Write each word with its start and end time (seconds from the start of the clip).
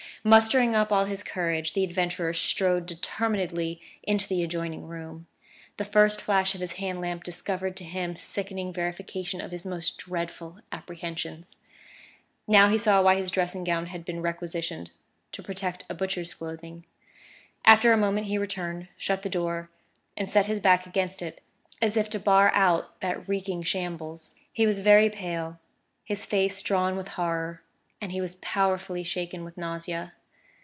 Mustering 0.23 0.75
up 0.75 0.91
all 0.91 1.05
his 1.05 1.23
courage, 1.23 1.73
the 1.73 1.83
adventurer 1.83 2.31
strode 2.31 2.85
determinedly 2.85 3.81
into 4.03 4.27
the 4.27 4.43
adjoining 4.43 4.85
room. 4.87 5.25
The 5.77 5.83
first 5.83 6.21
flash 6.21 6.53
of 6.53 6.61
his 6.61 6.73
hand 6.73 7.01
lamp 7.01 7.23
discovered 7.23 7.75
to 7.77 7.83
him 7.83 8.15
sickening 8.15 8.71
verification 8.71 9.41
of 9.41 9.49
his 9.49 9.65
most 9.65 9.97
dreadful 9.97 10.59
apprehensions. 10.71 11.55
Now 12.47 12.69
he 12.69 12.77
saw 12.77 13.01
why 13.01 13.15
his 13.15 13.31
dressing 13.31 13.63
gown 13.63 13.87
had 13.87 14.05
been 14.05 14.21
requisitioned 14.21 14.91
to 15.31 15.41
protect 15.41 15.85
a 15.89 15.95
butcher's 15.95 16.35
clothing. 16.35 16.85
After 17.65 17.91
a 17.91 17.97
moment 17.97 18.27
he 18.27 18.37
returned, 18.37 18.89
shut 18.97 19.23
the 19.23 19.27
door, 19.27 19.71
and 20.15 20.29
set 20.31 20.45
his 20.45 20.59
back 20.59 20.85
against 20.85 21.23
it, 21.23 21.41
as 21.81 21.97
if 21.97 22.11
to 22.11 22.19
bar 22.19 22.51
out 22.53 23.01
that 23.01 23.27
reeking 23.27 23.63
shambles. 23.63 24.35
He 24.53 24.67
was 24.67 24.81
very 24.81 25.09
pale, 25.09 25.59
his 26.05 26.27
face 26.27 26.61
drawn 26.61 26.95
with 26.95 27.07
horror; 27.07 27.63
and 28.03 28.11
he 28.11 28.19
was 28.21 28.33
powerfully 28.41 29.03
shaken 29.03 29.43
with 29.43 29.55
nausea. 29.57 30.11